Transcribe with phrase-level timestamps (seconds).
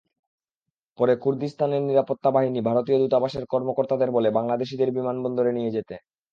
[0.99, 5.95] পরে কুর্দিস্তানের নিরাপত্তা বাহিনী ভারতীয় দূতাবাসের কর্মকর্তাদের বলে বাংলাদেশিদের বিমানবন্দরে নিয়ে যেতে।